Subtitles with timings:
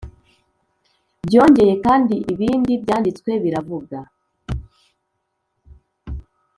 [1.27, 3.97] Byongeye kandi ibindi byanditswe biravuga